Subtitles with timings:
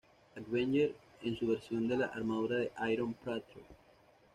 [0.35, 2.57] Avengers en su versión de la armadura
[2.91, 3.67] Iron Patriot.